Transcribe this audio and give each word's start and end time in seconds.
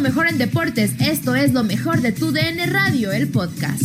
Lo 0.00 0.08
mejor 0.08 0.28
en 0.28 0.38
deportes. 0.38 0.98
Esto 1.00 1.34
es 1.34 1.52
lo 1.52 1.62
mejor 1.62 2.00
de 2.00 2.12
tu 2.12 2.32
DN 2.32 2.64
Radio, 2.66 3.12
el 3.12 3.30
podcast. 3.30 3.82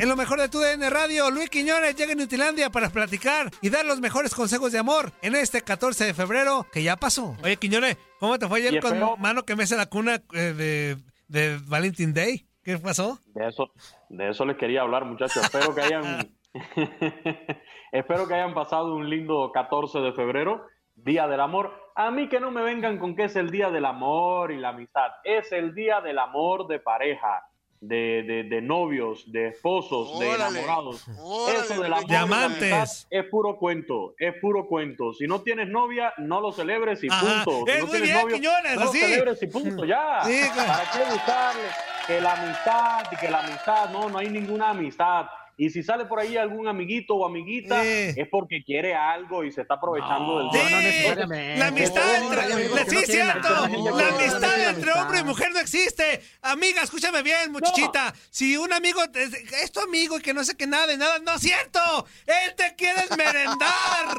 En 0.00 0.08
lo 0.08 0.14
mejor 0.14 0.40
de 0.40 0.48
tu 0.48 0.60
DN 0.60 0.88
Radio, 0.90 1.30
Luis 1.32 1.50
Quiñones 1.50 1.96
llega 1.96 2.12
en 2.12 2.20
Utilandia 2.20 2.70
para 2.70 2.90
platicar 2.90 3.50
y 3.60 3.70
dar 3.70 3.84
los 3.86 4.00
mejores 4.00 4.34
consejos 4.34 4.70
de 4.70 4.78
amor 4.78 5.10
en 5.22 5.34
este 5.34 5.62
14 5.62 6.04
de 6.04 6.14
febrero 6.14 6.64
que 6.72 6.84
ya 6.84 6.96
pasó. 6.96 7.36
Oye, 7.42 7.56
Quiñones, 7.56 7.96
¿cómo 8.20 8.38
te 8.38 8.46
fue 8.46 8.60
ayer 8.60 8.80
con 8.80 8.92
espero- 8.92 9.16
mano 9.16 9.42
que 9.44 9.56
me 9.56 9.64
hace 9.64 9.76
la 9.76 9.86
cuna 9.86 10.22
eh, 10.32 10.54
de, 10.56 10.96
de 11.26 11.58
Valentine 11.66 12.12
Day? 12.12 12.46
¿Qué 12.62 12.78
pasó? 12.78 13.18
De 13.34 13.48
eso, 13.48 13.72
de 14.10 14.30
eso 14.30 14.44
les 14.44 14.56
quería 14.58 14.82
hablar, 14.82 15.04
muchachos. 15.06 15.42
Espero 15.42 15.74
que 15.74 15.80
hayan, 15.80 16.28
espero 17.92 18.28
que 18.28 18.34
hayan 18.34 18.54
pasado 18.54 18.94
un 18.94 19.10
lindo 19.10 19.50
14 19.52 19.98
de 19.98 20.12
febrero, 20.12 20.66
Día 20.94 21.26
del 21.26 21.40
Amor. 21.40 21.85
A 21.98 22.10
mí 22.10 22.28
que 22.28 22.38
no 22.40 22.50
me 22.50 22.62
vengan 22.62 22.98
con 22.98 23.16
que 23.16 23.24
es 23.24 23.36
el 23.36 23.50
Día 23.50 23.70
del 23.70 23.86
Amor 23.86 24.52
y 24.52 24.58
la 24.58 24.68
amistad. 24.68 25.12
Es 25.24 25.50
el 25.52 25.74
Día 25.74 26.00
del 26.02 26.18
Amor 26.18 26.66
de 26.66 26.78
pareja, 26.78 27.46
de, 27.80 28.22
de, 28.22 28.42
de 28.44 28.60
novios, 28.60 29.30
de 29.32 29.48
esposos, 29.48 30.18
de 30.18 30.34
enamorados. 30.34 31.06
órale, 31.18 31.58
Eso 31.58 31.82
del 31.82 31.92
amor 31.92 32.04
y 32.04 32.08
De 32.08 32.12
la 32.14 32.20
amantes. 32.22 32.72
amistad 32.72 33.06
es 33.10 33.24
puro 33.30 33.56
cuento, 33.56 34.14
es 34.18 34.34
puro 34.42 34.66
cuento. 34.66 35.14
Si 35.14 35.26
no 35.26 35.40
tienes 35.42 35.68
novia, 35.68 36.12
no 36.18 36.40
lo 36.42 36.52
celebres 36.52 37.02
y 37.02 37.08
Ajá. 37.10 37.44
punto. 37.44 37.64
Si 37.64 37.72
Es 37.72 37.80
no 37.80 37.86
muy 37.86 37.90
tienes 37.96 38.10
bien, 38.10 38.22
novio, 38.22 38.36
Quiñones, 38.36 38.74
no 38.76 38.84
lo 38.84 38.92
celebres 38.92 39.42
y 39.42 39.46
punto, 39.46 39.84
ya. 39.86 40.20
Sí, 40.24 40.40
claro. 40.52 40.72
¿Para 40.72 40.90
qué 40.92 41.10
buscarle? 41.12 41.62
Que 42.06 42.20
la 42.20 42.32
amistad 42.34 43.12
y 43.12 43.16
que 43.16 43.30
la 43.30 43.38
amistad, 43.40 43.90
no, 43.90 44.08
no 44.10 44.18
hay 44.18 44.28
ninguna 44.28 44.70
amistad. 44.70 45.26
Y 45.58 45.70
si 45.70 45.82
sale 45.82 46.04
por 46.04 46.20
ahí 46.20 46.36
algún 46.36 46.68
amiguito 46.68 47.14
o 47.14 47.24
amiguita, 47.26 47.82
Sí. 47.82 48.12
es 48.14 48.28
porque 48.30 48.62
quiere 48.62 48.94
algo 48.94 49.42
y 49.42 49.50
se 49.50 49.62
está 49.62 49.74
aprovechando 49.74 50.38
del 50.38 50.50
Sí, 50.50 50.74
necesariamente. 50.74 51.56
la 51.58 51.66
amistad 51.68 52.14
entre, 52.16 52.48
la- 52.48 52.56
que 52.84 52.90
sí, 52.90 52.94
no 52.96 53.02
cierto, 53.02 53.48
la 53.48 53.58
la 54.02 54.08
amistad. 54.08 54.68
entre 54.68 54.92
hombre 54.92 55.18
y 55.20 55.24
mujer 55.24 55.52
no 55.52 55.58
existe. 55.60 56.22
Amiga, 56.42 56.82
escúchame 56.82 57.22
bien, 57.22 57.52
muchachita. 57.52 58.12
Si 58.30 58.56
un 58.58 58.70
amigo 58.72 59.00
es 59.14 59.72
tu 59.72 59.80
amigo 59.80 60.18
y 60.18 60.20
que 60.20 60.34
no 60.34 60.44
sé 60.44 60.56
qué 60.58 60.66
nada 60.66 60.86
de 60.88 60.98
nada, 60.98 61.20
no 61.20 61.34
es 61.34 61.40
cierto. 61.40 62.06
Él 62.26 62.54
te 62.54 62.74
quiere 62.76 63.02
merendar. 63.16 64.14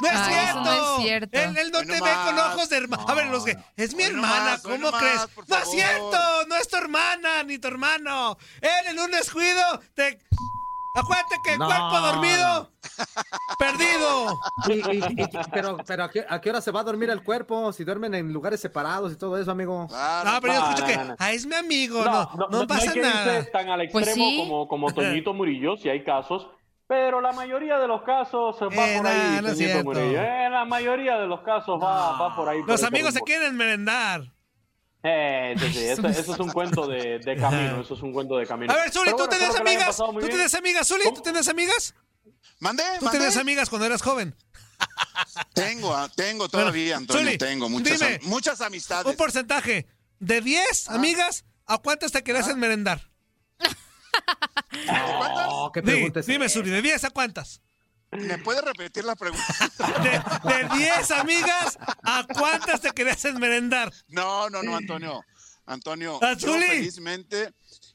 No 0.00 0.08
es 0.08 0.14
Ay, 0.14 0.32
cierto. 0.34 0.60
no 0.64 0.72
es 0.98 1.02
cierto. 1.04 1.38
Él, 1.38 1.56
él 1.58 1.70
no 1.70 1.80
te 1.80 1.86
no 1.98 2.04
ve 2.04 2.10
con 2.24 2.38
ojos 2.38 2.68
de 2.70 2.76
hermano. 2.78 3.04
A 3.08 3.14
ver, 3.14 3.26
los 3.26 3.44
que 3.44 3.56
es 3.76 3.94
mi 3.94 4.04
no 4.04 4.08
hermana, 4.10 4.44
más, 4.52 4.62
¿cómo 4.62 4.78
no 4.78 4.92
crees? 4.92 5.16
más, 5.16 5.48
no 5.48 5.56
es 5.58 5.70
cierto, 5.70 6.18
no 6.48 6.56
es 6.56 6.68
tu 6.68 6.76
hermana 6.76 7.42
ni 7.42 7.58
tu 7.58 7.68
hermano. 7.68 8.38
Él 8.62 8.70
en 8.90 8.98
un 9.00 9.10
descuido 9.10 9.80
te 9.94 10.18
Acuérdate 10.98 11.36
que 11.44 11.52
el 11.52 11.58
No, 11.58 11.66
cuerpo 11.66 12.00
dormido, 12.00 12.72
perdido. 13.58 14.40
Y- 14.68 14.72
y- 14.96 15.22
y- 15.22 15.28
pero 15.52 15.76
pero 15.86 16.04
¿a, 16.04 16.10
qué, 16.10 16.24
a 16.28 16.40
qué 16.40 16.50
hora 16.50 16.60
se 16.60 16.70
va 16.70 16.80
a 16.80 16.84
dormir 16.84 17.10
el 17.10 17.22
cuerpo? 17.22 17.72
Si 17.72 17.84
duermen 17.84 18.14
en 18.14 18.32
lugares 18.32 18.60
separados 18.60 19.12
y 19.12 19.16
todo 19.16 19.38
eso, 19.38 19.50
amigo. 19.50 19.86
Claro. 19.88 20.30
No, 20.32 20.40
pero 20.40 20.54
yo 20.54 20.60
No, 20.60 20.66
escucho 20.70 20.82
no, 20.82 20.88
que 20.88 20.96
no, 20.96 21.04
no. 21.04 21.16
ah, 21.18 21.32
es 21.32 21.46
mi 21.46 21.54
amigo, 21.54 22.04
no, 22.04 22.30
no, 22.36 22.48
no 22.48 22.66
pasa 22.66 22.90
hay 22.90 22.94
que 22.94 23.00
nada. 23.02 23.38
irse 23.38 23.50
tan 23.50 23.68
al 23.70 23.88
Pues 23.90 24.06
extremo 24.08 24.30
sí. 24.30 24.36
como, 24.38 24.68
como 24.68 24.92
Toñito 24.92 25.32
Murillo, 25.34 25.76
si 25.76 25.88
hay 25.88 26.04
casos. 26.04 26.46
Pero 26.86 27.20
la 27.20 27.32
mayoría 27.32 27.78
de 27.78 27.86
los 27.86 28.00
casos 28.02 28.56
va 28.62 28.88
Eh, 28.88 28.96
por 28.96 29.04
nah, 29.04 29.10
ahí, 29.10 29.42
no 29.42 29.48
es 29.48 29.54
Toñito 29.54 29.56
cierto. 29.56 29.84
Murillo. 29.84 30.20
Eh, 30.22 30.48
la 30.50 30.64
mayoría 30.64 31.18
de 31.18 31.26
los 31.26 31.40
casos 31.42 31.78
va, 31.82 32.18
va 32.18 32.34
por 32.34 32.48
ahí. 32.48 32.60
por 32.60 32.68
Los 32.70 32.80
ese 32.80 32.86
amigos 32.88 33.12
se 33.12 33.20
quieren 33.20 33.54
merendar. 33.56 34.22
Eh, 35.02 35.54
sí, 35.58 35.72
sí, 35.72 35.84
eso, 35.84 36.06
eso 36.08 36.32
es 36.34 36.40
un 36.40 36.50
cuento 36.50 36.86
de, 36.88 37.20
de 37.20 37.36
camino, 37.36 37.80
eso 37.82 37.94
es 37.94 38.02
un 38.02 38.12
cuento 38.12 38.36
de 38.36 38.46
camino. 38.46 38.72
A 38.72 38.76
ver, 38.76 38.90
Zuli, 38.90 39.10
¿tú 39.10 39.16
bueno, 39.18 39.30
tenías 39.30 39.54
amigas? 39.56 39.96
¿Tú 39.96 40.28
tenías 40.28 40.54
amigas, 40.54 40.88
Zuli? 40.88 41.04
¿Tú 41.14 41.20
tenías 41.22 41.48
amigas? 41.48 41.94
¿Mandé? 42.58 42.82
¿Tú 42.98 43.04
¿Mandé? 43.04 43.18
tenías 43.20 43.36
amigas 43.36 43.70
cuando 43.70 43.86
eras 43.86 44.02
joven? 44.02 44.34
Tengo, 45.54 45.94
ah, 45.94 46.08
tengo 46.14 46.48
todavía, 46.48 46.96
Bueno, 46.96 47.12
Antonio, 47.12 47.24
Zuli, 47.26 47.38
tengo 47.38 47.68
muchas, 47.68 47.98
dime, 47.98 48.14
am- 48.22 48.28
muchas 48.28 48.60
amistades. 48.60 49.06
Un 49.06 49.16
porcentaje. 49.16 49.86
¿De 50.18 50.40
10 50.40 50.88
amigas, 50.90 51.44
a 51.66 51.78
cuántas 51.78 52.10
te 52.10 52.22
querías 52.24 52.54
merendar? 52.56 53.08
Oh, 55.50 55.70
qué 55.72 55.80
Di- 55.80 55.86
pregunta 55.92 56.20
es 56.20 56.26
dime, 56.26 56.48
Zuli, 56.48 56.70
¿de 56.70 56.82
10 56.82 57.04
a 57.04 57.10
cuántas? 57.10 57.60
¿Me 58.12 58.38
puedes 58.38 58.62
repetir 58.64 59.04
la 59.04 59.14
pregunta? 59.16 59.44
De, 60.02 60.54
de 60.54 60.78
10 60.78 61.10
amigas, 61.12 61.78
¿a 62.02 62.24
cuántas 62.32 62.80
te 62.80 62.90
querías 62.92 63.22
merendar? 63.34 63.92
No, 64.08 64.48
no, 64.50 64.62
no, 64.62 64.76
Antonio. 64.76 65.22
Antonio, 65.66 66.18
Ah, 66.22 66.32
yo 66.32 66.52
Zuli. 66.54 66.64
felizmente, 66.66 67.52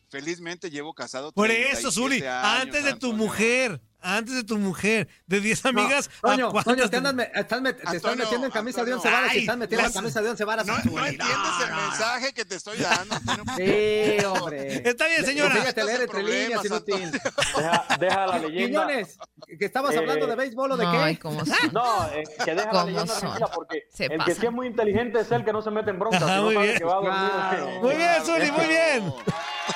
felizmente 0.10 0.70
llevo 0.70 0.94
casado 0.94 1.32
Por 1.32 1.48
37 1.48 1.80
eso, 1.80 1.92
Zuli, 1.92 2.22
años, 2.24 2.62
antes 2.62 2.84
de 2.84 2.92
tu 2.92 3.08
Antonio. 3.08 3.18
mujer, 3.18 3.82
antes 4.04 4.36
de 4.36 4.44
tu 4.44 4.58
mujer, 4.58 5.08
de 5.28 5.40
10 5.40 5.66
amigas, 5.66 6.10
No, 6.22 6.30
¿a 6.30 6.32
Toño, 6.34 6.52
cuántas 6.52 6.76
Toño, 6.76 6.90
te, 6.90 6.98
andas 6.98 7.14
me- 7.14 7.32
estás 7.34 7.62
met- 7.62 7.76
te 7.90 7.98
estás 7.98 8.16
metiendo 8.18 8.46
en 8.48 8.52
camisa 8.52 8.84
de 8.84 8.94
Antonio. 8.94 8.96
11 8.98 9.10
varas 9.10 9.32
Ay, 9.32 9.38
y 9.38 9.42
estás 9.42 9.58
metiendo 9.58 9.80
en 9.82 9.86
las- 9.86 9.94
camisa 9.94 10.22
de 10.22 10.30
11 10.30 10.44
varas. 10.46 10.66
No, 10.68 10.74
no 10.74 11.06
entiendes 11.06 11.38
el 11.68 11.76
mensaje 11.76 12.34
que 12.34 12.46
te 12.46 12.56
estoy 12.56 12.78
dando. 12.78 13.16
Sí, 13.58 14.26
hombre. 14.26 14.88
Está 14.90 15.08
bien, 15.08 15.26
señora. 15.26 15.56
A 15.56 15.84
leer 15.84 16.02
entre 16.02 16.24
líneas, 16.24 16.66
inútil. 16.66 17.12
Deja, 17.12 17.86
deja 18.00 18.28
la 18.28 18.38
leyenda. 18.40 18.88
Quiñones, 18.88 19.18
que 19.60 19.66
estabas 19.66 19.94
Eh, 19.96 19.98
hablando 20.00 20.28
de 20.28 20.36
béisbol 20.36 20.72
o 20.72 20.78
de 20.78 20.86
Ay, 20.86 21.16
qué? 21.16 21.22
cómo 21.22 21.46
son. 21.46 21.56
No, 21.72 22.08
eh, 22.14 22.24
que 22.44 22.54
deja 22.56 22.66
la 22.66 22.72
¿Cómo 22.72 22.86
leyenda 22.86 23.08
son? 23.14 23.20
tranquila 23.22 23.48
porque 23.54 23.88
Se 23.94 24.06
el 24.06 24.24
que 24.24 24.36
sí 24.36 24.46
es 24.46 24.52
muy 24.52 24.68
inteligente 24.68 25.20
es 25.22 25.32
el 25.32 25.44
que 25.46 25.54
no 25.54 25.62
se 25.62 25.72
mete 25.72 25.90
en 25.92 26.00
bronca. 26.00 26.18
Ajá, 26.18 26.36
no 26.38 26.44
muy 26.44 26.58
bien. 26.58 26.78
que 26.78 26.84
va 26.84 26.94
a 26.94 26.96
dormir. 26.96 27.32
Claro. 27.32 27.82
Muy 27.82 27.96
bien, 27.96 28.26
Zuli, 28.26 28.52
muy 28.52 28.66
bien. 28.68 29.14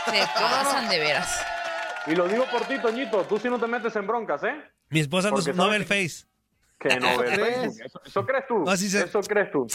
Se 0.06 0.28
pasan 0.36 0.90
de 0.90 1.00
veras. 1.00 1.30
Y 2.08 2.16
lo 2.16 2.28
digo 2.28 2.46
por 2.52 2.62
ti, 2.62 2.78
Toñito, 2.80 3.24
tú 3.24 3.38
sí 3.38 3.50
no 3.50 3.60
te 3.60 3.68
metes 3.68 3.96
en 3.96 4.08
broncas, 4.08 4.44
¿eh? 4.44 4.56
Mi 4.90 5.00
esposa 5.02 5.30
no, 5.30 5.36
Porque 5.36 5.54
no 5.54 5.70
ve 5.70 5.76
el 5.78 5.86
face. 5.86 6.26
Que 6.80 7.00
no 7.00 7.18
ve 7.18 7.28
el? 7.34 7.40
Facebook. 7.40 7.82
Eso, 7.86 8.02
eso 8.06 8.26
crees 8.26 8.48
tú. 8.48 8.70
Así 8.70 8.90
se- 8.90 9.04
Eso 9.04 9.20
crees 9.22 9.52
tú. 9.52 9.68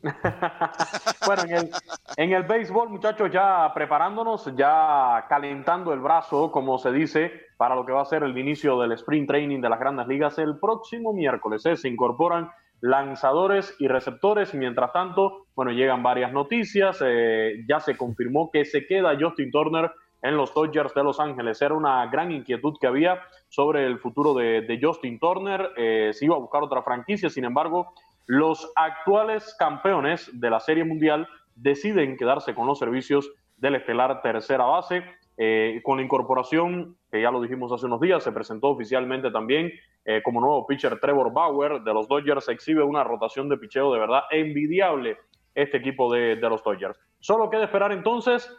bueno, 1.26 1.42
en 1.42 1.50
el, 1.52 1.70
en 2.16 2.32
el 2.32 2.42
béisbol, 2.44 2.88
muchachos, 2.88 3.30
ya 3.32 3.70
preparándonos, 3.74 4.50
ya 4.56 5.26
calentando 5.28 5.92
el 5.92 6.00
brazo, 6.00 6.50
como 6.52 6.78
se 6.78 6.92
dice, 6.92 7.32
para 7.56 7.74
lo 7.74 7.84
que 7.84 7.92
va 7.92 8.02
a 8.02 8.06
ser 8.06 8.22
el 8.22 8.36
inicio 8.38 8.78
del 8.80 8.92
sprint 8.92 9.26
training 9.28 9.60
de 9.60 9.68
las 9.68 9.80
grandes 9.80 10.06
ligas 10.06 10.38
el 10.38 10.58
próximo 10.58 11.12
miércoles. 11.12 11.66
¿eh? 11.66 11.76
Se 11.76 11.88
incorporan 11.88 12.50
lanzadores 12.80 13.74
y 13.80 13.88
receptores. 13.88 14.54
Mientras 14.54 14.92
tanto, 14.92 15.46
bueno, 15.56 15.72
llegan 15.72 16.02
varias 16.02 16.32
noticias. 16.32 16.98
eh, 17.04 17.64
ya 17.68 17.80
se 17.80 17.96
confirmó 17.96 18.50
que 18.52 18.64
se 18.64 18.86
queda 18.86 19.16
Justin 19.18 19.50
Turner 19.50 19.90
en 20.22 20.36
los 20.36 20.52
Dodgers 20.52 20.94
de 20.94 21.04
Los 21.04 21.20
Ángeles. 21.20 21.60
Era 21.62 21.74
una 21.74 22.06
gran 22.06 22.32
inquietud 22.32 22.76
que 22.80 22.86
había 22.86 23.20
sobre 23.48 23.86
el 23.86 23.98
futuro 23.98 24.34
de, 24.34 24.78
Justin 24.80 25.18
Turner. 25.18 25.70
Eh, 25.76 26.10
se 26.12 26.24
iba 26.24 26.36
a 26.36 26.40
buscar 26.40 26.62
otra 26.62 26.82
franquicia, 26.82 27.30
sin 27.30 27.44
embargo, 27.44 27.92
los 28.26 28.70
actuales 28.76 29.54
campeones 29.58 30.30
de 30.38 30.50
la 30.50 30.60
Serie 30.60 30.84
Mundial 30.84 31.28
deciden 31.54 32.16
quedarse 32.16 32.54
con 32.54 32.66
los 32.66 32.78
servicios 32.78 33.30
del 33.56 33.76
estelar 33.76 34.20
tercera 34.22 34.64
base. 34.64 35.02
Eh, 35.40 35.80
con 35.84 35.98
la 35.98 36.02
incorporación, 36.02 36.96
que 37.12 37.22
ya 37.22 37.30
lo 37.30 37.40
dijimos 37.40 37.70
hace 37.70 37.86
unos 37.86 38.00
días, 38.00 38.24
se 38.24 38.32
presentó 38.32 38.70
oficialmente 38.70 39.30
también 39.30 39.70
eh, 40.04 40.20
como 40.24 40.40
nuevo 40.40 40.66
pitcher 40.66 40.98
Trevor 40.98 41.32
Bauer 41.32 41.80
de 41.82 41.94
los 41.94 42.08
Dodgers. 42.08 42.48
Exhibe 42.48 42.82
una 42.82 43.04
rotación 43.04 43.48
de 43.48 43.56
picheo 43.56 43.92
de 43.92 44.00
verdad 44.00 44.22
envidiable 44.32 45.16
este 45.54 45.76
equipo 45.76 46.12
de 46.12 46.36
los 46.36 46.62
Dodgers. 46.64 46.98
Solo 47.20 47.50
queda 47.50 47.64
esperar 47.64 47.92
entonces 47.92 48.52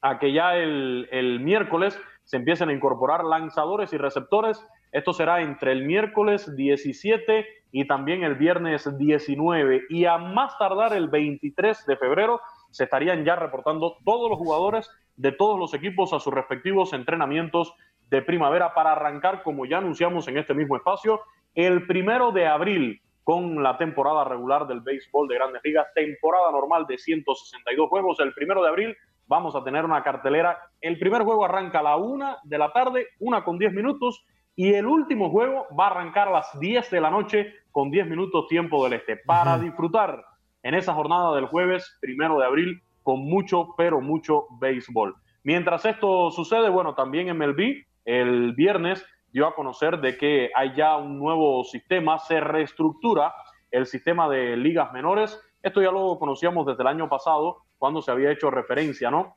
a 0.00 0.18
que 0.18 0.32
ya 0.32 0.56
el, 0.56 1.08
el 1.10 1.40
miércoles 1.40 2.00
se 2.24 2.36
empiecen 2.36 2.68
a 2.68 2.72
incorporar 2.72 3.24
lanzadores 3.24 3.92
y 3.92 3.98
receptores. 3.98 4.64
Esto 4.92 5.12
será 5.12 5.40
entre 5.40 5.72
el 5.72 5.84
miércoles 5.84 6.54
17 6.54 7.46
y 7.72 7.86
también 7.86 8.24
el 8.24 8.34
viernes 8.34 8.96
19. 8.96 9.82
Y 9.88 10.04
a 10.04 10.18
más 10.18 10.56
tardar 10.58 10.92
el 10.92 11.08
23 11.08 11.86
de 11.86 11.96
febrero 11.96 12.40
se 12.70 12.84
estarían 12.84 13.24
ya 13.24 13.36
reportando 13.36 13.96
todos 14.04 14.30
los 14.30 14.38
jugadores 14.38 14.90
de 15.16 15.32
todos 15.32 15.58
los 15.58 15.74
equipos 15.74 16.12
a 16.12 16.20
sus 16.20 16.32
respectivos 16.32 16.92
entrenamientos 16.92 17.74
de 18.08 18.22
primavera 18.22 18.74
para 18.74 18.92
arrancar, 18.92 19.42
como 19.42 19.66
ya 19.66 19.78
anunciamos 19.78 20.26
en 20.28 20.38
este 20.38 20.54
mismo 20.54 20.76
espacio, 20.76 21.20
el 21.54 21.86
primero 21.86 22.32
de 22.32 22.46
abril 22.46 23.00
con 23.22 23.62
la 23.62 23.76
temporada 23.76 24.24
regular 24.24 24.66
del 24.66 24.80
béisbol 24.80 25.28
de 25.28 25.34
grandes 25.36 25.62
ligas, 25.62 25.86
temporada 25.94 26.50
normal 26.50 26.86
de 26.86 26.98
162 26.98 27.88
juegos. 27.88 28.18
El 28.18 28.32
primero 28.34 28.62
de 28.62 28.68
abril 28.68 28.96
vamos 29.30 29.54
a 29.54 29.62
tener 29.62 29.84
una 29.84 30.02
cartelera. 30.02 30.58
El 30.80 30.98
primer 30.98 31.22
juego 31.22 31.44
arranca 31.44 31.78
a 31.78 31.84
la 31.84 31.96
una 31.96 32.38
de 32.42 32.58
la 32.58 32.72
tarde, 32.72 33.06
una 33.20 33.44
con 33.44 33.58
10 33.58 33.72
minutos, 33.72 34.26
Y 34.56 34.74
el 34.74 34.84
último 34.84 35.30
juego 35.30 35.66
va 35.78 35.86
a 35.86 35.90
arrancar 35.92 36.28
a 36.28 36.32
las 36.32 36.58
10 36.58 36.90
de 36.90 37.00
la 37.00 37.08
noche 37.08 37.54
con 37.70 37.90
10 37.90 38.08
minutos 38.08 38.48
tiempo 38.48 38.82
del 38.82 38.94
este 38.94 39.16
para 39.16 39.56
disfrutar 39.56 40.22
en 40.64 40.74
esa 40.74 40.92
jornada 40.92 41.34
del 41.36 41.46
jueves 41.46 41.96
primero 42.00 42.38
de 42.38 42.44
abril 42.44 42.82
con 43.04 43.20
mucho, 43.20 43.68
pero 43.78 44.00
mucho 44.00 44.48
béisbol. 44.60 45.14
Mientras 45.44 45.86
esto 45.86 46.30
sucede, 46.32 46.68
bueno, 46.68 46.94
también 46.94 47.34
MLB 47.38 47.86
el 48.04 48.52
viernes 48.54 49.06
dio 49.32 49.46
a 49.46 49.54
conocer 49.54 50.00
de 50.00 50.18
que 50.18 50.50
hay 50.54 50.74
ya 50.74 50.96
un 50.96 51.18
nuevo 51.18 51.62
sistema, 51.62 52.18
se 52.18 52.40
reestructura 52.40 53.32
el 53.70 53.86
sistema 53.86 54.28
de 54.28 54.56
ligas 54.56 54.92
menores. 54.92 55.40
Esto 55.62 55.80
ya 55.80 55.92
lo 55.92 56.18
conocíamos 56.18 56.66
desde 56.66 56.82
el 56.82 56.88
año 56.88 57.08
pasado, 57.08 57.62
cuando 57.80 58.02
se 58.02 58.10
había 58.10 58.30
hecho 58.30 58.50
referencia, 58.50 59.10
¿no? 59.10 59.36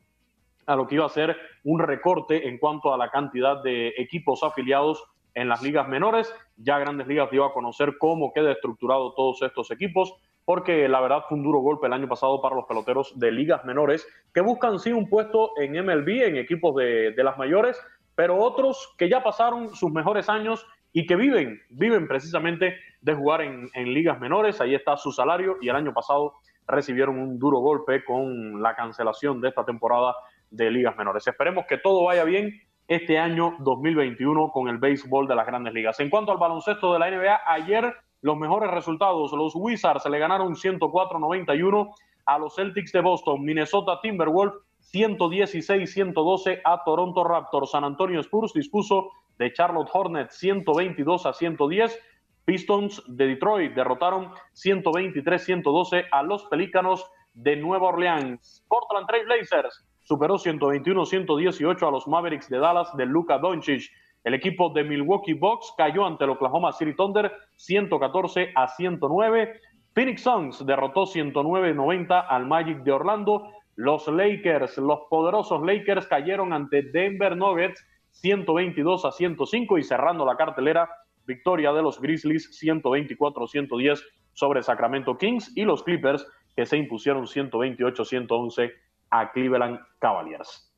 A 0.66 0.76
lo 0.76 0.86
que 0.86 0.96
iba 0.96 1.06
a 1.06 1.08
ser 1.08 1.34
un 1.64 1.80
recorte 1.80 2.46
en 2.46 2.58
cuanto 2.58 2.92
a 2.92 2.98
la 2.98 3.10
cantidad 3.10 3.62
de 3.62 3.94
equipos 3.96 4.42
afiliados 4.42 5.02
en 5.32 5.48
las 5.48 5.62
ligas 5.62 5.88
menores. 5.88 6.32
Ya 6.58 6.78
Grandes 6.78 7.06
Ligas 7.06 7.30
dio 7.30 7.46
a 7.46 7.54
conocer 7.54 7.96
cómo 7.98 8.34
queda 8.34 8.52
estructurado 8.52 9.14
todos 9.14 9.40
estos 9.40 9.70
equipos, 9.70 10.14
porque 10.44 10.86
la 10.88 11.00
verdad 11.00 11.24
fue 11.26 11.38
un 11.38 11.44
duro 11.44 11.60
golpe 11.60 11.86
el 11.86 11.94
año 11.94 12.06
pasado 12.06 12.42
para 12.42 12.54
los 12.54 12.66
peloteros 12.66 13.18
de 13.18 13.32
ligas 13.32 13.64
menores 13.64 14.06
que 14.34 14.42
buscan 14.42 14.78
sí 14.78 14.92
un 14.92 15.08
puesto 15.08 15.52
en 15.58 15.72
MLB, 15.72 16.08
en 16.24 16.36
equipos 16.36 16.76
de, 16.76 17.12
de 17.12 17.24
las 17.24 17.38
mayores, 17.38 17.80
pero 18.14 18.36
otros 18.36 18.94
que 18.98 19.08
ya 19.08 19.22
pasaron 19.22 19.74
sus 19.74 19.90
mejores 19.90 20.28
años 20.28 20.66
y 20.92 21.06
que 21.06 21.16
viven, 21.16 21.62
viven 21.70 22.06
precisamente 22.06 22.76
de 23.00 23.14
jugar 23.14 23.40
en, 23.40 23.70
en, 23.72 23.94
ligas 23.94 24.20
menores. 24.20 24.60
Ahí 24.60 24.74
está 24.74 24.98
su 24.98 25.12
salario 25.12 25.56
y 25.62 25.68
el 25.70 25.76
año 25.76 25.94
pasado 25.94 26.34
recibieron 26.66 27.18
un 27.18 27.38
duro 27.38 27.58
golpe 27.58 28.04
con 28.04 28.62
la 28.62 28.74
cancelación 28.74 29.40
de 29.40 29.48
esta 29.48 29.64
temporada 29.64 30.14
de 30.50 30.70
ligas 30.70 30.96
menores. 30.96 31.26
Esperemos 31.26 31.66
que 31.68 31.78
todo 31.78 32.04
vaya 32.04 32.24
bien 32.24 32.52
este 32.86 33.18
año 33.18 33.56
2021 33.60 34.50
con 34.50 34.68
el 34.68 34.78
béisbol 34.78 35.26
de 35.26 35.34
las 35.34 35.46
grandes 35.46 35.72
ligas. 35.72 35.98
En 36.00 36.10
cuanto 36.10 36.32
al 36.32 36.38
baloncesto 36.38 36.92
de 36.92 36.98
la 36.98 37.10
NBA, 37.10 37.40
ayer 37.46 37.94
los 38.24 38.38
mejores 38.38 38.70
resultados. 38.70 39.32
Los 39.32 39.54
Wizards 39.54 40.06
le 40.06 40.18
ganaron 40.18 40.54
104-91 40.54 41.94
a 42.24 42.38
los 42.38 42.54
Celtics 42.54 42.92
de 42.92 43.00
Boston. 43.00 43.42
Minnesota 43.42 44.00
Timberwolves 44.00 44.56
116-112 44.92 46.62
a 46.64 46.82
Toronto 46.84 47.22
Raptors. 47.22 47.72
San 47.72 47.84
Antonio 47.84 48.20
Spurs 48.20 48.54
dispuso 48.54 49.10
de 49.38 49.52
Charlotte 49.52 49.90
Hornets 49.92 50.36
122 50.36 51.26
a 51.26 51.34
110. 51.34 52.00
Pistons 52.44 53.02
de 53.06 53.26
Detroit 53.26 53.74
derrotaron 53.74 54.30
123-112 54.54 56.06
a 56.10 56.22
los 56.22 56.44
Pelícanos 56.46 57.10
de 57.32 57.56
Nueva 57.56 57.88
Orleans. 57.88 58.64
Portland 58.68 59.06
Trail 59.06 59.24
Blazers 59.24 59.84
superó 60.02 60.36
121-118 60.36 61.88
a 61.88 61.90
los 61.90 62.06
Mavericks 62.06 62.48
de 62.48 62.58
Dallas 62.58 62.94
de 62.96 63.06
Luka 63.06 63.38
Doncic. 63.38 63.90
El 64.24 64.34
equipo 64.34 64.70
de 64.70 64.84
Milwaukee 64.84 65.34
Bucks 65.34 65.72
cayó 65.76 66.06
ante 66.06 66.24
el 66.24 66.30
Oklahoma 66.30 66.72
City 66.72 66.94
Thunder 66.94 67.32
114 67.56 68.52
a 68.54 68.68
109. 68.68 69.60
Phoenix 69.94 70.22
Suns 70.22 70.66
derrotó 70.66 71.04
109-90 71.04 72.26
al 72.28 72.46
Magic 72.46 72.78
de 72.82 72.92
Orlando. 72.92 73.48
Los 73.76 74.06
Lakers, 74.06 74.78
los 74.78 75.00
poderosos 75.10 75.62
Lakers 75.62 76.06
cayeron 76.06 76.52
ante 76.52 76.82
Denver 76.82 77.36
Nuggets 77.36 77.84
122 78.14 79.04
a 79.04 79.12
105 79.12 79.78
y 79.78 79.82
cerrando 79.82 80.24
la 80.24 80.36
cartelera, 80.36 80.88
victoria 81.26 81.72
de 81.72 81.82
los 81.82 82.00
Grizzlies 82.00 82.50
124-110 82.62 84.02
sobre 84.32 84.62
Sacramento 84.62 85.16
Kings 85.16 85.52
y 85.56 85.62
los 85.62 85.82
Clippers 85.82 86.26
que 86.56 86.66
se 86.66 86.76
impusieron 86.76 87.26
128-111 87.26 88.72
a 89.10 89.32
Cleveland 89.32 89.78
Cavaliers. 89.98 90.70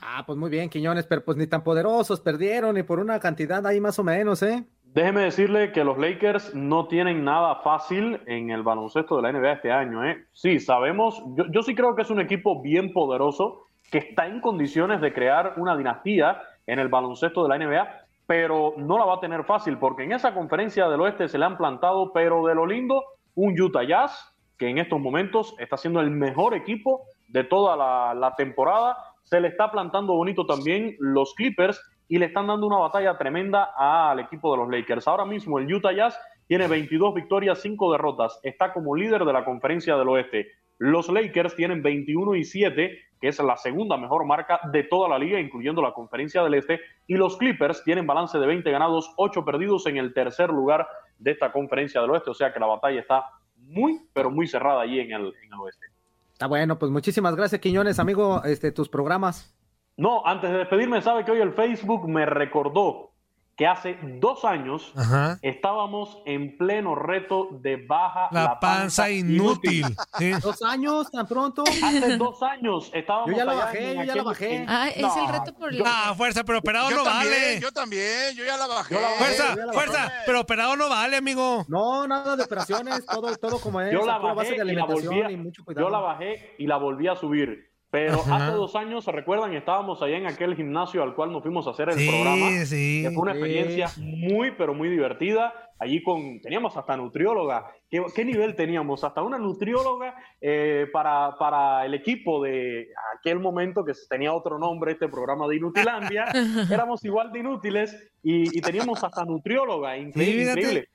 Ah, 0.00 0.22
pues 0.26 0.38
muy 0.38 0.50
bien, 0.50 0.70
Quiñones, 0.70 1.06
pero 1.06 1.24
pues 1.24 1.36
ni 1.36 1.46
tan 1.46 1.64
poderosos 1.64 2.20
perdieron 2.20 2.76
y 2.78 2.82
por 2.82 3.00
una 3.00 3.18
cantidad 3.18 3.66
ahí 3.66 3.80
más 3.80 3.98
o 3.98 4.04
menos, 4.04 4.42
¿eh? 4.42 4.64
Déjeme 4.84 5.22
decirle 5.22 5.72
que 5.72 5.84
los 5.84 5.98
Lakers 5.98 6.54
no 6.54 6.86
tienen 6.86 7.24
nada 7.24 7.56
fácil 7.56 8.20
en 8.26 8.50
el 8.50 8.62
baloncesto 8.62 9.16
de 9.16 9.22
la 9.22 9.32
NBA 9.32 9.52
este 9.52 9.72
año, 9.72 10.04
¿eh? 10.04 10.24
Sí, 10.32 10.60
sabemos, 10.60 11.22
yo, 11.34 11.44
yo 11.50 11.62
sí 11.62 11.74
creo 11.74 11.94
que 11.94 12.02
es 12.02 12.10
un 12.10 12.20
equipo 12.20 12.62
bien 12.62 12.92
poderoso 12.92 13.66
que 13.90 13.98
está 13.98 14.26
en 14.26 14.40
condiciones 14.40 15.00
de 15.00 15.12
crear 15.12 15.54
una 15.56 15.76
dinastía 15.76 16.40
en 16.66 16.78
el 16.78 16.88
baloncesto 16.88 17.42
de 17.42 17.48
la 17.48 17.58
NBA, 17.58 18.07
pero 18.28 18.74
no 18.76 18.98
la 18.98 19.06
va 19.06 19.14
a 19.14 19.20
tener 19.20 19.42
fácil 19.44 19.78
porque 19.78 20.04
en 20.04 20.12
esa 20.12 20.34
conferencia 20.34 20.86
del 20.86 21.00
oeste 21.00 21.28
se 21.28 21.38
le 21.38 21.46
han 21.46 21.56
plantado, 21.56 22.12
pero 22.12 22.44
de 22.44 22.54
lo 22.54 22.66
lindo, 22.66 23.02
un 23.34 23.58
Utah 23.58 23.84
Jazz 23.84 24.36
que 24.58 24.68
en 24.68 24.76
estos 24.76 25.00
momentos 25.00 25.54
está 25.58 25.78
siendo 25.78 26.00
el 26.00 26.10
mejor 26.10 26.52
equipo 26.52 27.06
de 27.28 27.44
toda 27.44 27.74
la, 28.14 28.34
temporada. 28.36 28.98
Se 29.22 29.40
le 29.40 29.48
está 29.48 29.70
plantando 29.70 30.12
bonito 30.12 30.44
también 30.44 30.94
los 30.98 31.32
Clippers 31.36 31.80
y 32.06 32.18
le 32.18 32.26
están 32.26 32.48
dando 32.48 32.66
una 32.66 32.76
batalla 32.76 33.16
tremenda 33.16 33.70
al 33.74 34.20
equipo 34.20 34.52
de 34.52 34.58
los 34.58 34.68
Lakers. 34.68 35.08
Ahora 35.08 35.24
mismo 35.24 35.58
el 35.58 35.72
Utah 35.72 35.92
Jazz 35.92 36.20
tiene 36.48 36.68
22 36.68 37.14
victorias, 37.14 37.62
5 37.62 37.92
derrotas. 37.92 38.40
Está 38.42 38.74
como 38.74 38.94
líder 38.94 39.24
de 39.24 39.32
la 39.32 39.46
conferencia 39.46 39.96
del 39.96 40.08
oeste. 40.08 40.48
Los 40.78 41.08
Lakers 41.08 41.56
tienen 41.56 41.82
21 41.82 42.36
y 42.36 42.44
7, 42.44 42.98
que 43.20 43.28
es 43.28 43.38
la 43.40 43.56
segunda 43.56 43.96
mejor 43.96 44.24
marca 44.24 44.60
de 44.72 44.84
toda 44.84 45.08
la 45.08 45.18
liga, 45.18 45.40
incluyendo 45.40 45.82
la 45.82 45.92
conferencia 45.92 46.42
del 46.42 46.54
este. 46.54 46.80
Y 47.06 47.16
los 47.16 47.36
Clippers 47.36 47.82
tienen 47.82 48.06
balance 48.06 48.38
de 48.38 48.46
20 48.46 48.70
ganados, 48.70 49.12
8 49.16 49.44
perdidos 49.44 49.86
en 49.86 49.96
el 49.96 50.14
tercer 50.14 50.50
lugar 50.50 50.86
de 51.18 51.32
esta 51.32 51.52
conferencia 51.52 52.00
del 52.00 52.10
oeste. 52.10 52.30
O 52.30 52.34
sea 52.34 52.52
que 52.52 52.60
la 52.60 52.66
batalla 52.66 53.00
está 53.00 53.24
muy, 53.56 54.00
pero 54.12 54.30
muy 54.30 54.46
cerrada 54.46 54.82
allí 54.82 55.00
en 55.00 55.12
el, 55.12 55.26
en 55.42 55.52
el 55.52 55.60
oeste. 55.60 55.86
Está 56.32 56.46
bueno, 56.46 56.78
pues 56.78 56.92
muchísimas 56.92 57.34
gracias, 57.34 57.60
Quiñones, 57.60 57.98
amigo, 57.98 58.44
este, 58.44 58.70
tus 58.70 58.88
programas. 58.88 59.52
No, 59.96 60.24
antes 60.24 60.48
de 60.52 60.58
despedirme, 60.58 61.02
sabe 61.02 61.24
que 61.24 61.32
hoy 61.32 61.40
el 61.40 61.52
Facebook 61.52 62.08
me 62.08 62.24
recordó 62.24 63.10
que 63.58 63.66
hace 63.66 63.98
dos 64.20 64.44
años 64.44 64.92
Ajá. 64.96 65.36
estábamos 65.42 66.22
en 66.26 66.56
pleno 66.56 66.94
reto 66.94 67.48
de 67.60 67.76
baja 67.84 68.28
La, 68.30 68.60
panza, 68.60 69.10
inútil. 69.10 69.84
Sí. 70.16 70.30
¿Dos 70.40 70.62
años 70.62 71.10
tan 71.10 71.26
pronto? 71.26 71.64
Hace 71.82 72.16
dos 72.16 72.40
años 72.44 72.88
estábamos 72.94 73.30
Yo 73.32 73.36
ya 73.36 73.44
la 73.44 73.52
allá 73.52 73.64
bajé, 73.64 73.94
yo 73.96 74.02
ya 74.04 74.04
la 74.04 74.12
aquel- 74.12 74.24
bajé. 74.24 74.54
en- 74.54 74.70
Ah, 74.70 74.88
es 74.88 75.02
No, 75.02 75.26
el 75.26 75.32
reto 75.32 75.52
por 75.54 75.74
yo- 75.74 75.82
Ah, 75.84 76.14
fuerza, 76.16 76.44
pero 76.44 76.58
operado 76.60 76.88
Yo 76.90 76.98
no 76.98 77.02
también, 77.02 77.32
vale. 77.34 77.60
yo 77.60 77.72
también, 77.72 78.36
yo 78.36 78.44
ya 78.44 78.56
la 78.56 78.66
bajé. 78.68 78.94
Yo 78.94 79.00
la 79.00 79.08
bajé. 79.08 79.24
Fuerza, 79.24 79.50
yo 79.50 79.56
ya 79.56 79.66
la 79.66 79.72
fuerza, 79.72 79.98
bajé. 80.04 80.14
pero 80.24 80.40
operado 80.40 80.76
no 80.76 80.88
vale, 80.88 81.16
amigo. 81.16 81.64
No, 81.66 82.06
nada 82.06 82.36
de 82.36 82.44
operaciones, 82.44 83.04
todo, 83.06 83.36
todo 83.38 83.58
como 83.58 83.80
es. 83.80 83.92
Yo 83.92 84.06
la 84.06 84.14
a 84.14 84.20
pura 84.20 84.34
bajé 84.34 84.36
base 84.36 84.50
de 84.50 84.54
y 84.54 84.58
la 84.58 84.62
alimentación 84.62 85.06
volví 85.14 85.22
a- 85.22 85.30
y 85.32 85.36
mucho 85.36 85.64
cuidado. 85.64 85.84
Yo 85.86 85.90
la 85.90 85.98
bajé 85.98 86.54
y 86.58 86.66
la 86.68 86.76
volví 86.76 87.08
a 87.08 87.16
subir. 87.16 87.67
Pero 87.90 88.20
Ajá. 88.20 88.36
hace 88.48 88.54
dos 88.56 88.76
años, 88.76 89.02
¿se 89.04 89.12
recuerdan? 89.12 89.54
Estábamos 89.54 90.02
allá 90.02 90.18
en 90.18 90.26
aquel 90.26 90.54
gimnasio 90.54 91.02
al 91.02 91.14
cual 91.14 91.32
nos 91.32 91.42
fuimos 91.42 91.66
a 91.66 91.70
hacer 91.70 91.88
el 91.88 91.94
Sí, 91.98 92.06
programa. 92.08 92.64
sí. 92.66 93.02
que 93.02 93.10
fue 93.12 93.22
una 93.22 93.32
Sí. 93.32 93.38
experiencia 93.38 93.90
muy, 93.96 94.50
pero 94.58 94.74
muy 94.74 94.90
divertida. 94.90 95.54
Allí 95.80 96.02
con, 96.02 96.40
teníamos 96.42 96.76
hasta 96.76 96.96
nutrióloga. 96.96 97.64
¿Qué, 97.88 98.02
qué 98.14 98.24
nivel 98.26 98.56
teníamos? 98.56 99.04
Hasta 99.04 99.22
una 99.22 99.38
nutrióloga 99.38 100.14
eh, 100.40 100.86
para, 100.92 101.38
para 101.38 101.86
el 101.86 101.94
equipo 101.94 102.42
de 102.42 102.88
aquel 103.16 103.38
momento 103.38 103.84
que 103.84 103.92
tenía 104.10 104.34
otro 104.34 104.58
nombre, 104.58 104.92
este 104.92 105.08
programa 105.08 105.46
de 105.48 105.56
Inutilandia. 105.56 106.24
Éramos 106.70 107.02
igual 107.04 107.32
de 107.32 107.38
inútiles 107.38 107.96
y, 108.22 108.58
y 108.58 108.60
teníamos 108.60 109.02
hasta 109.02 109.24
nutrióloga. 109.24 109.96
Increíble, 109.96 110.42
increíble. 110.50 110.88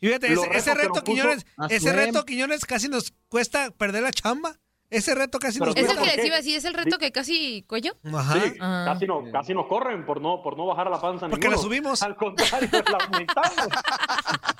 Y 0.00 0.08
fíjate, 0.08 0.32
ese, 0.32 0.48
ese 0.52 0.72
que 0.72 0.78
reto, 0.78 0.92
puso 0.94 1.04
Quiñones, 1.04 1.46
a 1.56 1.66
ese 1.66 1.92
reto, 1.92 2.24
Quiñones, 2.24 2.64
casi 2.64 2.88
nos 2.88 3.12
cuesta 3.28 3.70
perder 3.70 4.02
la 4.02 4.10
chamba. 4.10 4.56
Ese 4.96 5.14
reto 5.14 5.38
casi 5.38 5.58
Pero 5.58 5.72
nos 5.72 5.76
Es 5.76 5.82
el 5.82 5.88
que 5.90 5.98
¿por 5.98 6.06
les 6.16 6.24
iba 6.26 6.34
a 6.34 6.38
decir, 6.38 6.56
es 6.56 6.64
el 6.64 6.74
reto 6.74 6.98
que 6.98 7.12
casi 7.12 7.62
cuello. 7.68 7.92
Ajá. 8.12 8.40
Sí, 8.40 8.54
Ah. 8.60 8.84
casi, 8.86 9.06
no, 9.06 9.22
casi 9.32 9.54
nos 9.54 9.66
corren 9.66 10.06
por 10.06 10.20
no, 10.20 10.42
por 10.42 10.56
no 10.56 10.66
bajar 10.66 10.90
la 10.90 11.00
panza. 11.00 11.28
Porque 11.28 11.48
la 11.48 11.56
subimos. 11.58 12.02
Al 12.02 12.16
contrario, 12.16 12.68
la 12.90 12.98
aumentamos. 13.04 13.68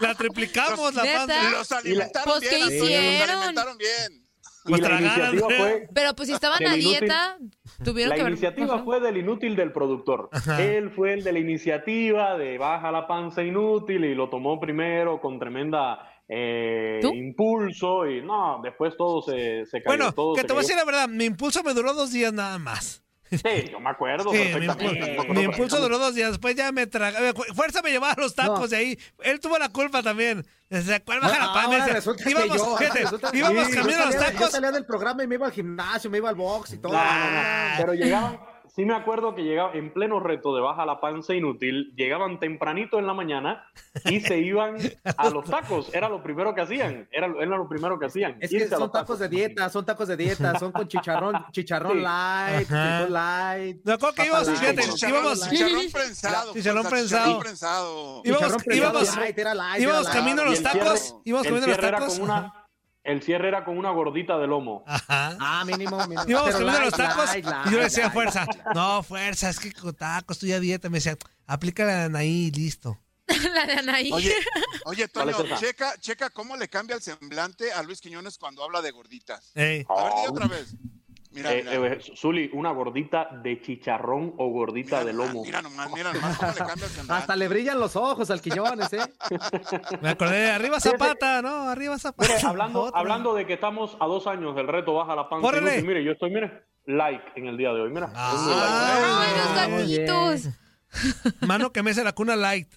La 0.01 0.15
triplicamos, 0.15 0.95
la 0.95 1.03
Neta. 1.05 1.19
panza. 1.27 1.51
Los 1.51 1.73
alimentaron 1.73 2.35
Pues, 2.39 2.49
¿qué 2.51 2.57
bien, 2.57 2.69
hicieron? 2.85 3.19
Los 3.29 3.31
alimentaron 3.39 3.79
bien. 3.79 4.25
Pues 4.67 4.81
la 4.81 4.99
iniciativa 4.99 5.47
fue 5.59 5.89
Pero 5.93 6.15
pues 6.15 6.29
si 6.29 6.35
estaban 6.35 6.63
a 6.67 6.75
inútil. 6.77 7.01
dieta, 7.01 7.37
tuvieron 7.85 8.09
La 8.11 8.15
que 8.17 8.21
haber- 8.23 8.33
iniciativa 8.33 8.83
fue 8.83 8.99
del 8.99 9.19
inútil 9.19 9.57
del 9.57 9.73
productor. 9.73 10.31
Él 10.59 10.91
fue 10.91 11.13
el 11.13 11.23
de 11.23 11.33
la 11.35 11.39
iniciativa 11.39 12.39
de 12.39 12.57
baja 12.57 12.91
la 12.91 13.07
panza 13.07 13.43
inútil 13.43 14.05
y 14.07 14.15
lo 14.15 14.31
tomó 14.31 14.59
primero 14.59 15.21
con 15.21 15.39
tremenda 15.39 16.11
eh, 16.27 16.84
¿Tú? 17.11 17.15
impulso 17.15 18.07
y 18.09 18.23
no, 18.23 18.61
después 18.63 18.97
todo 18.97 19.23
se, 19.23 19.67
se 19.67 19.83
cayó. 19.83 19.85
Bueno, 19.97 20.13
todo 20.13 20.35
que 20.35 20.43
te 20.45 20.53
voy 20.53 20.61
a 20.65 20.67
cayó. 20.67 20.69
decir 20.69 20.77
la 20.77 20.85
verdad, 20.85 21.09
mi 21.09 21.25
impulso 21.25 21.63
me 21.63 21.75
duró 21.75 21.95
dos 21.95 22.13
días 22.13 22.33
nada 22.33 22.59
más. 22.59 23.01
Sí, 23.31 23.69
yo 23.73 23.81
me 23.81 23.91
acuerdo 23.91 24.31
Sí, 24.31 24.39
mi 24.61 24.67
impulso, 25.43 25.77
mi 25.77 25.83
duró 25.83 25.99
dos 25.99 26.15
días. 26.15 26.31
Después 26.31 26.55
ya 26.55 26.71
me 26.71 26.87
tragaba. 26.87 27.33
Fuerza 27.55 27.83
me 27.83 27.91
llevaba 27.91 28.13
a 28.13 28.21
los 28.21 28.35
tacos 28.35 28.61
No. 28.61 28.69
de 28.69 28.77
ahí. 28.77 28.99
Él 29.25 29.41
tuvo 29.41 29.59
la 29.59 29.71
culpa 29.71 30.03
también. 30.05 30.47
Decía, 30.69 31.03
¿cuál 31.03 31.21
baja 31.21 31.39
la 31.39 31.47
Ah, 31.47 31.53
que 32.17 32.31
íbamos, 32.31 32.57
yo, 32.59 32.77
íbamos 33.33 33.67
Sí, 33.67 33.73
camino 33.75 33.91
yo 33.97 34.03
a 34.03 34.07
los 34.07 34.15
salía- 34.15 34.31
Yo 34.31 34.39
tacos. 34.39 34.51
salía 34.53 34.71
del 34.73 34.85
programa 34.87 35.25
y 35.25 35.27
me 35.27 35.35
iba 35.35 35.47
al 35.47 35.53
gimnasio, 35.53 36.11
me 36.11 36.19
iba 36.19 36.29
al 36.29 36.35
box 36.37 36.75
y 36.75 36.79
todo. 36.79 36.93
No, 36.93 36.99
no, 37.03 37.31
no. 37.31 37.43
Pero 37.79 37.95
llegaban, 37.95 38.39
sí 38.75 38.85
me 38.85 38.95
acuerdo 38.95 39.35
que 39.35 39.43
llegaba 39.43 39.73
en 39.75 39.93
pleno 39.93 40.19
reto 40.21 40.55
de 40.55 40.61
baja 40.61 40.85
la 40.85 41.01
panza 41.01 41.35
inútil, 41.35 41.93
llegaban 41.97 42.41
tempranito 42.41 42.99
en 42.99 43.07
la 43.07 43.15
mañana 43.15 43.65
y 44.07 44.21
se 44.21 44.39
iban 44.39 44.77
a 45.17 45.31
los 45.31 45.45
tacos. 45.45 45.95
Era 45.95 46.09
lo 46.09 46.23
primero 46.23 46.55
que 46.55 46.61
hacían. 46.63 47.09
Era, 47.13 47.27
era 47.27 47.57
lo 47.57 47.69
primero 47.69 47.99
que 47.99 48.07
hacían. 48.07 48.37
Es 48.41 48.51
que 48.51 48.65
a 48.65 48.69
son 48.69 48.81
los 48.81 48.93
tacos 48.93 49.19
de 49.21 49.29
dieta, 49.29 49.69
son 49.71 49.85
tacos 49.85 50.09
de 50.09 50.17
dieta, 50.17 50.59
son 50.59 50.73
con 50.73 50.89
chicharrón, 50.89 51.35
chicharrón 51.53 51.99
Sí. 51.99 52.03
light, 52.03 52.71
light. 53.09 53.89
Acuerdo 53.89 54.15
que 54.15 54.27
íbamos, 54.27 54.47
light. 54.49 54.59
fíjate, 54.59 54.83
Chicharrón, 54.83 55.21
íbamos- 55.23 55.51
chicharrón 55.51 55.93
prensado. 55.93 56.53
Chicharrón 56.55 56.87
prensado. 57.41 58.23
Íbamos- 58.25 58.67
íbamos- 58.75 59.17
light, 59.17 59.39
era 59.39 59.55
light, 59.55 59.83
íbamos 59.83 60.05
era 60.07 60.15
camino 60.15 60.43
a 60.43 60.45
light. 60.47 60.63
los 60.63 60.73
tacos, 60.73 61.17
íbamos 61.25 61.47
el 61.47 61.53
comiendo 61.53 61.77
los 61.81 61.91
tacos. 61.91 62.21
El 63.05 63.23
cierre 63.23 63.49
era 63.49 63.65
con 63.65 63.77
una 63.79 63.91
gordita 63.91 64.39
de 64.39 64.47
lomo. 64.47 64.83
Ajá. 64.87 65.37
Ah, 65.39 65.65
mínimo, 65.67 65.99
mínimo. 66.07 66.25
Íbamos 66.27 66.55
Pero 66.55 66.59
comiendo 66.59 66.81
los 66.87 66.95
tacos 66.95 67.27
light, 67.27 67.47
y 67.67 67.71
yo 67.71 67.79
le 67.79 67.85
decía 67.85 68.11
fuerza. 68.11 68.47
No, 68.75 69.03
fuerza, 69.03 69.51
es 69.51 69.61
que 69.61 69.73
con 69.73 69.95
tacos, 69.95 70.37
estoy 70.37 70.53
a 70.53 70.61
dieta. 70.61 70.89
Me 70.89 70.99
decía, 70.99 71.17
aplícala 71.47 72.11
ahí, 72.19 72.51
listo. 72.51 72.99
La 73.55 73.67
de 73.67 73.75
Anaí. 73.75 74.11
Oye, 74.13 74.35
oye, 74.87 75.09
Toño, 75.09 75.37
checa, 75.59 75.99
checa 75.99 76.31
cómo 76.31 76.57
le 76.57 76.69
cambia 76.69 76.97
el 76.97 77.03
semblante 77.03 77.73
a 77.73 77.83
Luis 77.83 78.01
Quiñones 78.01 78.39
cuando 78.39 78.65
habla 78.65 78.83
de 78.83 78.91
gorditas. 78.91 79.53
Ey. 79.55 79.85
A 79.89 80.05
ver, 80.05 80.13
di 80.13 80.29
otra 80.29 80.47
vez. 80.47 80.75
Mira, 81.35 81.53
Eh, 81.53 81.65
mira. 81.65 81.95
eh, 81.95 81.99
Zuli, 82.17 82.49
una 82.53 82.71
gordita 82.71 83.29
de 83.43 83.61
chicharrón 83.61 84.35
o 84.39 84.49
gordita 84.51 85.01
Mira 85.01 85.07
de 85.07 85.13
nomás, 85.13 85.29
lomo. 85.35 85.45
Mira 85.45 85.63
nomás, 85.63 85.91
mira 85.93 86.13
nomás 86.13 86.39
cómo 86.39 86.53
le 86.53 86.59
cambia 86.59 86.87
el. 86.87 87.11
Hasta 87.11 87.37
le 87.37 87.49
brillan 87.49 87.81
los 87.81 87.97
ojos 87.97 88.31
al 88.31 88.41
Quiñones, 88.41 88.93
¿eh? 88.93 89.01
Me 90.01 90.11
acordé 90.11 90.51
arriba 90.53 90.79
Zapata, 90.81 91.43
¿no? 91.43 91.69
Arriba 91.69 91.99
Zapata. 91.99 92.33
Mire, 92.35 92.47
hablando, 92.47 92.83
Otra. 92.83 93.01
hablando 93.01 93.35
de 93.35 93.47
que 93.47 93.55
estamos 93.55 93.97
a 94.01 94.07
dos 94.07 94.27
años 94.27 94.55
del 94.55 94.69
reto 94.69 94.95
Baja 94.95 95.15
la 95.17 95.29
Panza 95.29 95.43
Córrele. 95.43 95.73
Inútil, 95.73 95.87
mire, 95.89 96.05
yo 96.05 96.13
estoy, 96.13 96.31
mire, 96.31 96.67
like 96.87 97.25
en 97.37 97.47
el 97.49 97.57
día 97.57 97.73
de 97.73 97.81
hoy, 97.81 97.91
mira. 97.91 98.11
Ah. 98.15 99.25
Like. 99.57 99.61
Ay, 99.75 99.77
los 99.81 99.87
bien. 99.89 100.07
gatitos. 100.07 100.55
Mano 101.41 101.73
que 101.73 101.83
me 101.83 101.91
hace 101.91 102.05
la 102.05 102.13
cuna 102.13 102.37
light. 102.37 102.73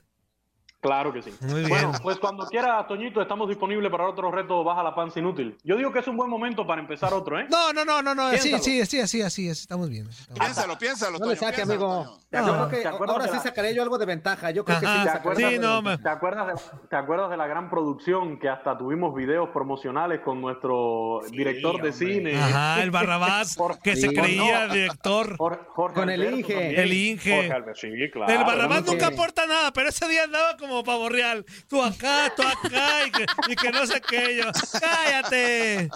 Claro 0.79 1.11
que 1.11 1.23
sí. 1.23 1.33
Muy 1.41 1.55
bien. 1.61 1.69
Bueno, 1.69 1.91
pues 2.03 2.17
cuando 2.19 2.45
quiera, 2.45 2.85
Toñito, 2.87 3.19
estamos 3.19 3.49
disponibles 3.49 3.91
para 3.91 4.07
otro 4.07 4.29
reto 4.31 4.63
Baja 4.63 4.83
la 4.83 4.93
Panza 4.93 5.19
Inútil. 5.19 5.57
Yo 5.63 5.75
digo 5.75 5.91
que 5.91 5.99
es 5.99 6.07
un 6.07 6.15
buen 6.15 6.29
momento 6.29 6.67
para 6.67 6.79
empezar 6.79 7.13
otro, 7.15 7.39
¿eh? 7.39 7.47
No, 7.49 7.73
no, 7.73 7.83
no, 7.83 8.03
no, 8.03 8.13
no. 8.13 8.29
Sí, 8.33 8.49
Piénsalo. 8.49 8.63
sí, 8.63 8.71
sí, 8.73 8.81
así, 8.81 9.01
así, 9.01 9.21
así, 9.23 9.49
estamos 9.49 9.89
bien. 9.89 10.07
estamos 10.07 10.27
bien. 10.29 10.45
Piénsalo, 10.45 10.77
piénsalo, 10.77 11.11
No 11.13 11.19
Toño. 11.19 11.31
le 11.31 11.35
saque, 11.37 11.55
piénsalo, 11.55 11.73
amigo. 11.73 12.03
Toño. 12.05 12.17
Yo 12.31 12.39
No. 12.41 12.53
creo 12.53 12.69
que 12.69 12.77
¿Te 12.83 12.87
acuerdas 12.89 13.17
ahora 13.17 13.31
sí 13.31 13.39
sacaré 13.47 13.73
yo 13.75 13.81
algo 13.81 13.97
de 13.97 14.05
ventaja. 14.05 14.51
Yo 14.51 14.63
creo 14.63 14.79
que 14.79 14.85
sí 14.85 14.91
¿Te 15.03 15.09
acuerdas, 15.09 15.43
Sí, 15.43 15.53
de 15.55 15.59
no, 15.59 15.81
ventaja. 15.81 15.97
me- 15.97 16.03
¿Te 16.03 16.09
acuerdas, 16.09 16.47
de, 16.47 16.87
¿Te 16.89 16.95
acuerdas 16.95 17.29
de 17.31 17.37
la 17.37 17.47
gran 17.47 17.69
producción 17.71 18.39
que 18.39 18.47
hasta 18.49 18.77
tuvimos 18.77 19.15
videos 19.15 19.49
promocionales 19.49 20.21
con 20.21 20.39
nuestro 20.41 21.21
director 21.31 21.81
de 21.81 21.91
cine? 21.91 22.37
Ajá, 22.39 22.83
el 22.83 22.91
Barrabás 22.91 23.55
Por- 23.55 23.79
que 23.79 23.95
se 23.95 24.13
creía 24.13 24.67
No. 24.67 24.73
director. 24.75 25.37
Jorge, 25.37 25.93
Con 25.95 26.09
el 26.11 26.23
Inge. 26.23 26.53
también. 26.53 26.79
El 26.79 26.93
Inge. 26.93 27.51
Jorge 27.51 27.71
sí, 27.75 28.11
claro. 28.11 28.31
El 28.31 28.43
Barrabás 28.45 28.85
nunca 28.85 29.07
aporta 29.07 29.47
nada, 29.47 29.71
pero 29.73 29.89
ese 29.89 30.07
día 30.07 30.25
andaba 30.25 30.55
como 30.57 30.76
pavo 30.83 31.09
real. 31.09 31.45
Tú 31.67 31.81
acá, 31.81 32.33
tú 32.35 32.43
acá, 32.43 33.07
y 33.07 33.11
que, 33.11 33.25
y 33.49 33.55
que 33.55 33.71
no 33.71 33.85
sé 33.85 34.01
qué. 34.01 34.37
Yo, 34.37 34.51
cállate. 34.79 35.89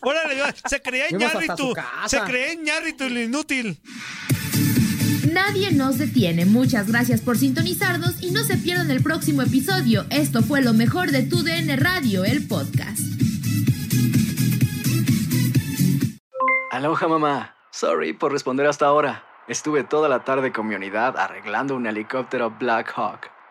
Órale, 0.00 0.36
yo, 0.36 0.44
se 0.68 0.80
creía 0.80 1.10
Ñarritu. 1.10 1.74
Se 2.06 2.20
creía 2.20 2.54
Ñarritu, 2.54 3.04
el 3.04 3.18
inútil. 3.18 3.80
Nadie 5.32 5.72
nos 5.72 5.98
detiene. 5.98 6.46
Muchas 6.46 6.90
gracias 6.90 7.20
por 7.20 7.36
sintonizarnos 7.36 8.22
y 8.22 8.30
no 8.30 8.42
se 8.44 8.56
pierdan 8.56 8.90
el 8.90 9.02
próximo 9.02 9.42
episodio. 9.42 10.06
Esto 10.10 10.42
fue 10.42 10.62
lo 10.62 10.72
mejor 10.72 11.10
de 11.10 11.24
tu 11.24 11.42
DN 11.42 11.76
Radio, 11.76 12.24
el 12.24 12.46
podcast. 12.46 13.00
Aloha 16.70 17.08
mamá. 17.08 17.56
Sorry 17.70 18.12
por 18.12 18.32
responder 18.32 18.66
hasta 18.66 18.86
ahora. 18.86 19.24
Estuve 19.48 19.84
toda 19.84 20.08
la 20.08 20.24
tarde 20.24 20.52
con 20.52 20.66
mi 20.66 20.74
unidad 20.74 21.16
arreglando 21.16 21.76
un 21.76 21.86
helicóptero 21.86 22.50
Black 22.58 22.92
Hawk. 22.96 23.35